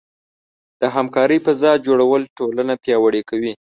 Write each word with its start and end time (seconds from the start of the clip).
د 0.81 0.83
همکارۍ 0.95 1.37
فضاء 1.45 1.75
جوړول 1.87 2.21
ټولنه 2.37 2.73
پیاوړې 2.83 3.21
کوي. 3.29 3.53